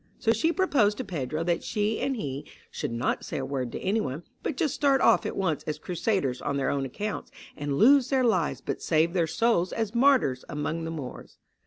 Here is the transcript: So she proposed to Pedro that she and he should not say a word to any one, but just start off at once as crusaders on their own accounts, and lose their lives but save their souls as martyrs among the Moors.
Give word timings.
So 0.17 0.31
she 0.33 0.51
proposed 0.51 0.97
to 0.97 1.03
Pedro 1.03 1.43
that 1.43 1.63
she 1.63 1.99
and 1.99 2.15
he 2.15 2.47
should 2.71 2.91
not 2.91 3.23
say 3.23 3.37
a 3.37 3.45
word 3.45 3.71
to 3.73 3.79
any 3.81 4.01
one, 4.01 4.23
but 4.41 4.57
just 4.57 4.73
start 4.73 4.99
off 4.99 5.27
at 5.27 5.35
once 5.37 5.61
as 5.67 5.77
crusaders 5.77 6.41
on 6.41 6.57
their 6.57 6.71
own 6.71 6.85
accounts, 6.85 7.29
and 7.55 7.77
lose 7.77 8.09
their 8.09 8.23
lives 8.23 8.61
but 8.61 8.81
save 8.81 9.13
their 9.13 9.27
souls 9.27 9.71
as 9.71 9.93
martyrs 9.93 10.43
among 10.49 10.85
the 10.85 10.89
Moors. 10.91 11.37